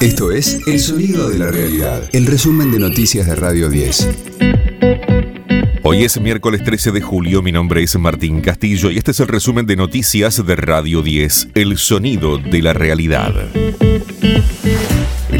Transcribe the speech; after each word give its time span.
Esto 0.00 0.30
es 0.30 0.60
El 0.66 0.78
Sonido 0.78 1.28
de 1.28 1.38
la 1.38 1.50
Realidad, 1.50 2.08
el 2.12 2.26
resumen 2.26 2.70
de 2.70 2.78
noticias 2.78 3.26
de 3.26 3.34
Radio 3.34 3.70
10. 3.70 4.08
Hoy 5.82 6.04
es 6.04 6.20
miércoles 6.20 6.62
13 6.62 6.92
de 6.92 7.00
julio, 7.00 7.40
mi 7.40 7.50
nombre 7.50 7.82
es 7.82 7.98
Martín 7.98 8.42
Castillo 8.42 8.90
y 8.90 8.98
este 8.98 9.12
es 9.12 9.20
el 9.20 9.28
resumen 9.28 9.64
de 9.66 9.76
noticias 9.76 10.44
de 10.44 10.56
Radio 10.56 11.02
10, 11.02 11.48
El 11.54 11.78
Sonido 11.78 12.38
de 12.38 12.62
la 12.62 12.74
Realidad. 12.74 13.32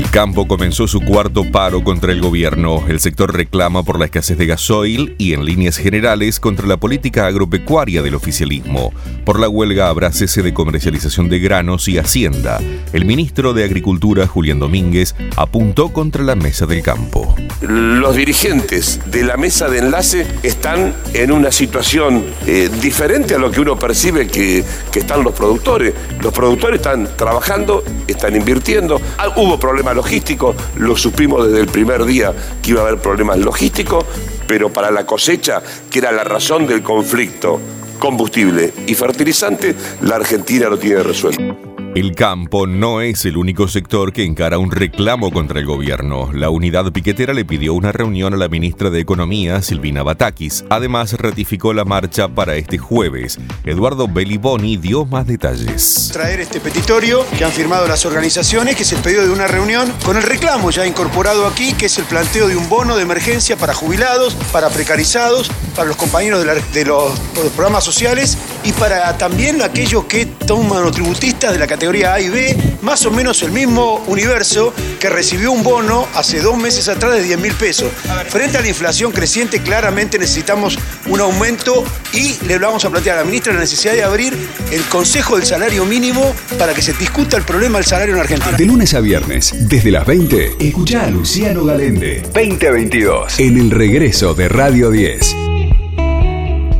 El 0.06 0.12
campo 0.12 0.46
comenzó 0.46 0.86
su 0.86 1.00
cuarto 1.00 1.42
paro 1.50 1.82
contra 1.82 2.12
el 2.12 2.20
gobierno. 2.20 2.84
El 2.86 3.00
sector 3.00 3.34
reclama 3.34 3.82
por 3.82 3.98
la 3.98 4.04
escasez 4.04 4.38
de 4.38 4.46
gasoil 4.46 5.16
y, 5.18 5.32
en 5.32 5.44
líneas 5.44 5.78
generales, 5.78 6.38
contra 6.38 6.68
la 6.68 6.76
política 6.76 7.26
agropecuaria 7.26 8.02
del 8.02 8.14
oficialismo. 8.14 8.94
Por 9.24 9.40
la 9.40 9.48
huelga 9.48 9.88
habrá 9.88 10.12
cese 10.12 10.42
de 10.42 10.54
comercialización 10.54 11.28
de 11.28 11.40
granos 11.40 11.88
y 11.88 11.98
hacienda. 11.98 12.60
El 12.92 13.04
ministro 13.04 13.52
de 13.52 13.64
Agricultura, 13.64 14.28
Julián 14.28 14.60
Domínguez, 14.60 15.16
apuntó 15.36 15.92
contra 15.92 16.22
la 16.22 16.36
mesa 16.36 16.66
del 16.66 16.82
campo. 16.82 17.34
Los 17.60 18.14
dirigentes 18.14 19.00
de 19.06 19.24
la 19.24 19.36
mesa 19.36 19.68
de 19.68 19.78
enlace 19.78 20.24
están 20.44 20.94
en 21.14 21.32
una 21.32 21.50
situación 21.50 22.24
eh, 22.46 22.70
diferente 22.80 23.34
a 23.34 23.38
lo 23.38 23.50
que 23.50 23.60
uno 23.60 23.76
percibe 23.76 24.28
que, 24.28 24.64
están 24.94 25.24
los 25.24 25.34
productores. 25.34 25.92
Los 26.22 26.32
productores 26.32 26.78
están 26.78 27.08
trabajando, 27.16 27.84
están 28.06 28.34
invirtiendo. 28.34 28.98
Ah, 29.18 29.28
hubo 29.36 29.58
problemas 29.58 29.95
logístico, 29.96 30.54
lo 30.76 30.96
supimos 30.96 31.46
desde 31.46 31.60
el 31.60 31.66
primer 31.66 32.04
día 32.04 32.32
que 32.62 32.70
iba 32.70 32.82
a 32.82 32.86
haber 32.86 33.00
problemas 33.00 33.38
logísticos, 33.38 34.04
pero 34.46 34.72
para 34.72 34.90
la 34.90 35.04
cosecha, 35.04 35.62
que 35.90 35.98
era 35.98 36.12
la 36.12 36.22
razón 36.22 36.66
del 36.66 36.82
conflicto, 36.82 37.60
combustible 37.98 38.72
y 38.86 38.94
fertilizante, 38.94 39.74
la 40.02 40.16
Argentina 40.16 40.68
lo 40.68 40.78
tiene 40.78 41.02
resuelto. 41.02 41.85
El 41.96 42.14
campo 42.14 42.66
no 42.66 43.00
es 43.00 43.24
el 43.24 43.38
único 43.38 43.68
sector 43.68 44.12
que 44.12 44.22
encara 44.22 44.58
un 44.58 44.70
reclamo 44.70 45.32
contra 45.32 45.60
el 45.60 45.64
gobierno. 45.64 46.30
La 46.30 46.50
unidad 46.50 46.92
piquetera 46.92 47.32
le 47.32 47.46
pidió 47.46 47.72
una 47.72 47.90
reunión 47.90 48.34
a 48.34 48.36
la 48.36 48.48
ministra 48.48 48.90
de 48.90 49.00
Economía, 49.00 49.62
Silvina 49.62 50.02
Batakis. 50.02 50.66
Además, 50.68 51.14
ratificó 51.14 51.72
la 51.72 51.86
marcha 51.86 52.28
para 52.28 52.56
este 52.56 52.76
jueves. 52.76 53.38
Eduardo 53.64 54.08
Belliboni 54.08 54.76
dio 54.76 55.06
más 55.06 55.26
detalles. 55.26 56.10
Traer 56.12 56.40
este 56.40 56.60
petitorio 56.60 57.24
que 57.38 57.46
han 57.46 57.50
firmado 57.50 57.88
las 57.88 58.04
organizaciones, 58.04 58.76
que 58.76 58.82
es 58.82 58.92
el 58.92 58.98
pedido 58.98 59.22
de 59.22 59.30
una 59.30 59.46
reunión 59.46 59.90
con 60.04 60.18
el 60.18 60.22
reclamo 60.22 60.70
ya 60.70 60.86
incorporado 60.86 61.46
aquí, 61.46 61.72
que 61.72 61.86
es 61.86 61.96
el 61.96 62.04
planteo 62.04 62.46
de 62.46 62.56
un 62.56 62.68
bono 62.68 62.96
de 62.96 63.04
emergencia 63.04 63.56
para 63.56 63.72
jubilados, 63.72 64.34
para 64.52 64.68
precarizados, 64.68 65.50
para 65.74 65.88
los 65.88 65.96
compañeros 65.96 66.44
de, 66.74 66.84
los, 66.84 67.18
programas 67.54 67.84
sociales 67.84 68.36
y 68.66 68.72
para 68.72 69.16
también 69.16 69.62
aquellos 69.62 70.06
que 70.06 70.26
toman 70.26 70.90
tributistas 70.90 71.52
de 71.52 71.58
la 71.58 71.68
categoría 71.68 72.14
A 72.14 72.20
y 72.20 72.28
B, 72.28 72.56
más 72.82 73.06
o 73.06 73.12
menos 73.12 73.40
el 73.44 73.52
mismo 73.52 74.02
universo 74.08 74.74
que 74.98 75.08
recibió 75.08 75.52
un 75.52 75.62
bono 75.62 76.08
hace 76.14 76.40
dos 76.40 76.58
meses 76.58 76.88
atrás 76.88 77.12
de 77.14 77.22
10 77.22 77.38
mil 77.38 77.52
pesos. 77.54 77.92
Frente 78.28 78.58
a 78.58 78.62
la 78.62 78.68
inflación 78.68 79.12
creciente, 79.12 79.60
claramente 79.62 80.18
necesitamos 80.18 80.76
un 81.06 81.20
aumento 81.20 81.84
y 82.12 82.36
le 82.48 82.58
vamos 82.58 82.84
a 82.84 82.90
plantear 82.90 83.18
a 83.18 83.20
la 83.20 83.26
ministra 83.26 83.52
la 83.52 83.60
necesidad 83.60 83.92
de 83.92 84.02
abrir 84.02 84.36
el 84.72 84.82
Consejo 84.86 85.36
del 85.36 85.46
Salario 85.46 85.84
Mínimo 85.84 86.34
para 86.58 86.74
que 86.74 86.82
se 86.82 86.92
discuta 86.94 87.36
el 87.36 87.44
problema 87.44 87.78
del 87.78 87.86
salario 87.86 88.14
en 88.16 88.20
Argentina. 88.20 88.56
De 88.56 88.64
lunes 88.64 88.94
a 88.94 89.00
viernes, 89.00 89.54
desde 89.68 89.92
las 89.92 90.04
20, 90.04 90.56
escucha 90.58 91.04
a 91.04 91.10
Luciano 91.10 91.64
Galende. 91.64 92.22
2022. 92.34 93.38
En 93.38 93.58
el 93.58 93.70
regreso 93.70 94.34
de 94.34 94.48
Radio 94.48 94.90
10. 94.90 95.45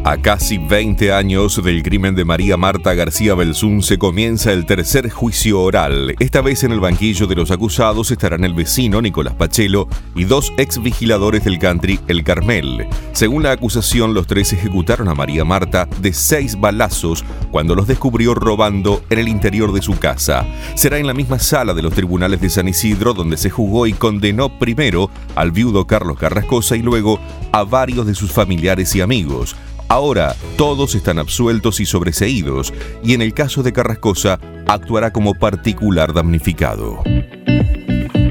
A 0.08 0.18
casi 0.18 0.56
20 0.56 1.12
años 1.12 1.60
del 1.64 1.82
crimen 1.82 2.14
de 2.14 2.24
María 2.24 2.56
Marta 2.56 2.94
García 2.94 3.34
Belzún 3.34 3.82
se 3.82 3.98
comienza 3.98 4.52
el 4.52 4.64
tercer 4.64 5.10
juicio 5.10 5.60
oral. 5.60 6.14
Esta 6.20 6.42
vez 6.42 6.62
en 6.62 6.70
el 6.70 6.78
banquillo 6.78 7.26
de 7.26 7.34
los 7.34 7.50
acusados 7.50 8.12
estarán 8.12 8.44
el 8.44 8.54
vecino 8.54 9.02
Nicolás 9.02 9.34
Pachelo 9.34 9.88
y 10.14 10.22
dos 10.22 10.52
ex 10.58 10.80
vigiladores 10.80 11.42
del 11.42 11.58
country 11.58 11.98
El 12.06 12.22
Carmel. 12.22 12.86
Según 13.14 13.42
la 13.42 13.50
acusación, 13.50 14.14
los 14.14 14.28
tres 14.28 14.52
ejecutaron 14.52 15.08
a 15.08 15.16
María 15.16 15.44
Marta 15.44 15.88
de 16.00 16.12
seis 16.12 16.54
balazos 16.54 17.24
cuando 17.50 17.74
los 17.74 17.88
descubrió 17.88 18.32
robando 18.36 19.02
en 19.10 19.18
el 19.18 19.26
interior 19.26 19.72
de 19.72 19.82
su 19.82 19.98
casa. 19.98 20.46
Será 20.76 20.98
en 20.98 21.08
la 21.08 21.14
misma 21.14 21.40
sala 21.40 21.74
de 21.74 21.82
los 21.82 21.94
tribunales 21.94 22.40
de 22.40 22.48
San 22.48 22.68
Isidro 22.68 23.12
donde 23.12 23.36
se 23.36 23.50
juzgó 23.50 23.88
y 23.88 23.92
condenó 23.92 24.56
primero 24.56 25.10
al 25.34 25.50
viudo 25.50 25.88
Carlos 25.88 26.16
Carrascosa 26.16 26.76
y 26.76 26.82
luego 26.82 27.18
a 27.50 27.64
varios 27.64 28.06
de 28.06 28.14
sus 28.14 28.30
familiares 28.30 28.94
y 28.94 29.00
amigos. 29.00 29.56
Ahora 29.88 30.34
todos 30.56 30.94
están 30.94 31.18
absueltos 31.18 31.80
y 31.80 31.86
sobreseídos, 31.86 32.74
y 33.04 33.14
en 33.14 33.22
el 33.22 33.34
caso 33.34 33.62
de 33.62 33.72
Carrascosa 33.72 34.40
actuará 34.66 35.12
como 35.12 35.34
particular 35.34 36.12
damnificado. 36.12 37.02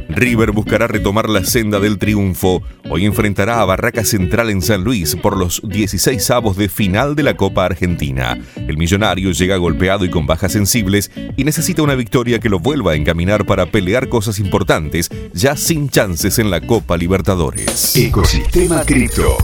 River 0.10 0.52
buscará 0.52 0.88
retomar 0.88 1.30
la 1.30 1.44
senda 1.44 1.80
del 1.80 1.98
triunfo. 1.98 2.62
Hoy 2.90 3.06
enfrentará 3.06 3.62
a 3.62 3.66
Barraca 3.66 4.06
Central 4.06 4.50
en 4.50 4.62
San 4.62 4.84
Luis 4.84 5.16
por 5.16 5.38
los 5.38 5.62
16 5.64 6.32
avos 6.32 6.56
de 6.56 6.70
final 6.70 7.16
de 7.16 7.24
la 7.24 7.36
Copa 7.36 7.66
Argentina. 7.66 8.38
El 8.56 8.78
millonario 8.78 9.32
llega 9.32 9.58
golpeado 9.58 10.06
y 10.06 10.10
con 10.10 10.26
bajas 10.26 10.54
sensibles 10.54 11.12
y 11.36 11.44
necesita 11.44 11.84
una 11.84 11.96
victoria 11.96 12.40
que 12.40 12.50
lo 12.50 12.60
vuelva 12.60 12.94
a 12.94 12.96
encaminar 12.96 13.46
para 13.46 13.66
pelear 13.66 14.08
cosas 14.08 14.40
importantes, 14.40 15.10
ya 15.34 15.58
sin 15.58 15.90
chances 15.90 16.40
en 16.40 16.50
la 16.50 16.62
Copa 16.62 16.96
Libertadores. 16.96 17.96
Ecosistema 17.98 18.84
Cripto 18.86 19.38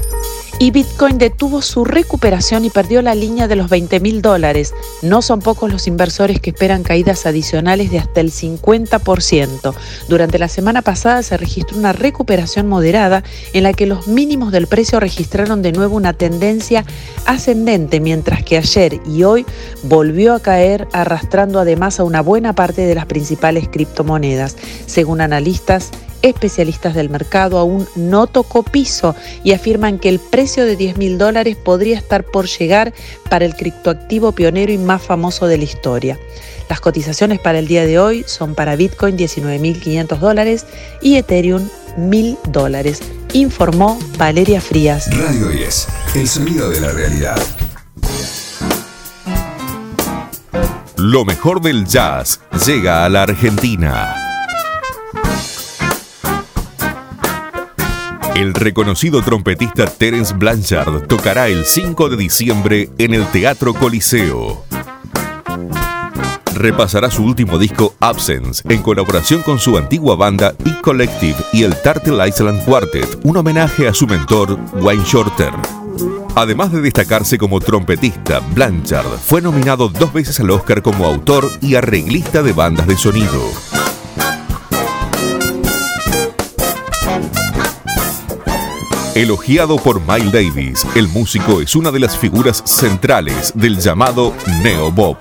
y 0.62 0.70
Bitcoin 0.70 1.18
detuvo 1.18 1.64
su 1.64 1.86
recuperación 1.86 2.66
y 2.66 2.70
perdió 2.70 3.02
la 3.02 3.16
línea 3.16 3.48
de 3.48 3.56
los 3.56 3.68
20 3.68 4.00
mil 4.00 4.22
dólares. 4.22 4.76
No 5.02 5.24
son 5.24 5.40
pocos 5.40 5.72
los 5.72 5.88
inversores 5.88 6.40
que 6.40 6.52
esperan 6.52 6.84
caídas 6.84 7.26
adicionales 7.26 7.90
de 7.90 7.98
hasta 7.98 8.22
el 8.22 8.32
50%. 8.32 9.74
Durante 10.08 10.38
la 10.38 10.48
semana 10.48 10.84
pasada 10.84 11.24
se 11.24 11.36
registró 11.36 11.80
una 11.80 11.94
recuperación 11.94 12.68
moderada 12.68 13.24
en 13.54 13.64
la 13.64 13.74
que 13.74 13.88
los 13.88 14.08
mínimos 14.08 14.52
del 14.52 14.68
precio 14.68 15.00
registraron 15.00 15.64
de 15.64 15.72
nuevo 15.72 15.96
una 15.96 16.14
tendencia 16.14 16.86
ascendente, 17.26 18.00
mientras 18.00 18.44
que 18.44 18.60
ayer 18.60 19.02
y 19.08 19.24
hoy 19.24 19.48
volvió 19.82 20.36
a 20.36 20.42
caer 20.42 20.88
arrastrando 20.94 21.60
además 21.60 22.00
a 22.00 22.04
una 22.04 22.22
buena 22.22 22.54
parte 22.54 22.86
de 22.86 22.94
las 22.94 23.08
principales 23.08 23.68
criptomonedas. 23.68 24.56
Según 24.86 25.22
analistas, 25.22 25.90
especialistas 26.22 26.96
del 26.96 27.10
mercado 27.10 27.58
aún 27.58 27.88
no 27.96 28.28
tocó 28.28 28.64
piso 28.64 29.16
y 29.44 29.54
afirman 29.54 30.00
que 30.00 30.10
el 30.10 30.20
precio 30.20 30.66
de 30.66 30.76
10 30.76 30.98
mil 30.98 31.18
dólares 31.18 31.56
podría 31.56 31.98
estar 31.98 32.24
por 32.24 32.48
llegar 32.48 32.94
para 33.30 33.46
el 33.46 33.56
criptoactivo 33.56 34.32
pionero 34.32 34.72
y 34.72 34.78
más 34.78 35.02
famoso 35.02 35.48
de 35.48 35.58
la 35.58 35.64
historia. 35.64 36.20
Las 36.70 36.80
cotizaciones 36.80 37.40
para 37.40 37.60
el 37.60 37.68
día 37.68 37.86
de 37.86 38.00
hoy 38.00 38.24
son 38.28 38.56
para 38.56 38.76
Bitcoin 38.76 39.18
19.500 39.18 40.18
dólares 40.20 40.66
y 41.02 41.16
Ethereum 41.18 41.68
1.000 41.98 42.38
dólares, 42.48 43.02
informó 43.34 44.00
Valeria 44.18 44.62
Frías. 44.62 45.10
Radio 45.18 45.50
10, 45.50 45.88
el 46.16 46.28
sonido 46.28 46.70
de 46.70 46.80
la 46.80 46.92
realidad. 46.92 47.38
Lo 50.96 51.26
mejor 51.26 51.62
del 51.62 51.86
jazz 51.88 52.40
llega 52.66 53.04
a 53.04 53.10
la 53.10 53.24
Argentina. 53.24 54.31
El 58.36 58.54
reconocido 58.54 59.22
trompetista 59.22 59.86
Terence 59.86 60.34
Blanchard 60.34 61.08
tocará 61.08 61.48
el 61.50 61.66
5 61.66 62.10
de 62.10 62.18
diciembre 62.18 62.90
en 62.98 63.14
el 63.14 63.26
Teatro 63.28 63.74
Coliseo. 63.74 64.66
Repasará 66.56 67.12
su 67.12 67.24
último 67.24 67.58
disco 67.58 67.94
Absence 68.00 68.64
en 68.70 68.82
colaboración 68.82 69.42
con 69.42 69.60
su 69.60 69.78
antigua 69.78 70.16
banda 70.16 70.54
E 70.66 70.82
Collective 70.82 71.36
y 71.54 71.64
el 71.64 71.76
Turtle 71.82 72.28
Island 72.28 72.64
Quartet, 72.66 73.20
un 73.24 73.38
homenaje 73.38 73.88
a 73.88 73.94
su 73.94 74.08
mentor 74.08 74.58
Wayne 74.76 75.04
Shorter. 75.06 75.52
Además 76.36 76.72
de 76.72 76.82
destacarse 76.82 77.38
como 77.38 77.60
trompetista, 77.60 78.40
Blanchard 78.54 79.20
fue 79.26 79.42
nominado 79.42 79.90
dos 79.90 80.14
veces 80.14 80.40
al 80.40 80.52
Oscar 80.52 80.82
como 80.82 81.06
autor 81.06 81.50
y 81.62 81.76
arreglista 81.76 82.42
de 82.42 82.54
bandas 82.54 82.88
de 82.88 82.96
sonido. 82.96 83.42
Elogiado 89.14 89.76
por 89.76 90.00
Miles 90.00 90.32
Davis, 90.32 90.88
el 90.96 91.10
músico 91.10 91.60
es 91.60 91.76
una 91.76 91.92
de 91.92 92.00
las 92.00 92.18
figuras 92.18 92.64
centrales 92.66 93.52
del 93.54 93.78
llamado 93.78 94.34
Neo 94.64 94.90
Bob. 94.90 95.18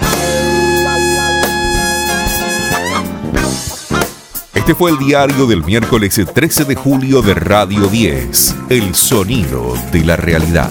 Este 4.54 4.76
fue 4.76 4.92
el 4.92 4.98
diario 4.98 5.46
del 5.46 5.64
miércoles 5.64 6.20
13 6.32 6.66
de 6.66 6.76
julio 6.76 7.20
de 7.20 7.34
Radio 7.34 7.88
10, 7.88 8.54
El 8.68 8.94
sonido 8.94 9.74
de 9.90 10.04
la 10.04 10.14
realidad. 10.14 10.70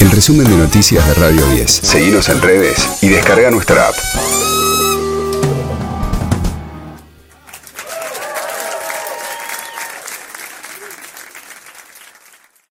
El 0.00 0.10
resumen 0.10 0.50
de 0.50 0.56
noticias 0.56 1.06
de 1.06 1.14
Radio 1.14 1.46
10. 1.50 1.70
Seguimos 1.70 2.28
en 2.30 2.42
redes 2.42 2.98
y 3.00 3.08
descarga 3.08 3.48
nuestra 3.52 3.86
app. 3.86 3.94